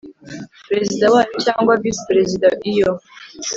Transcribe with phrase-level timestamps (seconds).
[0.69, 2.91] Perezida wayo cyangwa visi perezida iyo